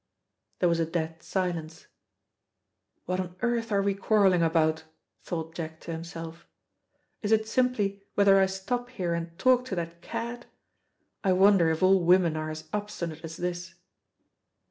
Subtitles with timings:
[0.57, 1.85] There was a dead silence.
[3.05, 4.85] "What on earth are we quarrelling about?"
[5.21, 6.47] thought Jack to himself.
[7.21, 10.47] "Is it simply whether I stop here and talk to that cad?
[11.23, 13.75] I wonder if all women are as obstinate as this."